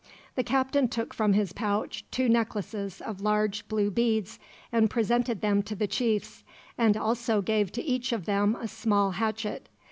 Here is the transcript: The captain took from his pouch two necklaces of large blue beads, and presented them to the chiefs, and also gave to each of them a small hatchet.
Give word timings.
The 0.33 0.43
captain 0.43 0.87
took 0.87 1.13
from 1.13 1.33
his 1.33 1.53
pouch 1.53 2.05
two 2.09 2.27
necklaces 2.27 3.01
of 3.01 3.21
large 3.21 3.67
blue 3.67 3.91
beads, 3.91 4.39
and 4.71 4.89
presented 4.89 5.41
them 5.41 5.61
to 5.61 5.75
the 5.75 5.85
chiefs, 5.85 6.43
and 6.75 6.97
also 6.97 7.43
gave 7.43 7.71
to 7.73 7.83
each 7.83 8.11
of 8.11 8.25
them 8.25 8.55
a 8.59 8.67
small 8.67 9.11
hatchet. 9.11 9.69